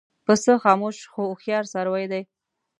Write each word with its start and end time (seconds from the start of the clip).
پسه 0.25 0.51
خاموش 0.63 0.97
خو 1.11 1.21
هوښیار 1.29 1.63
څاروی 1.71 2.05
دی. 2.11 2.21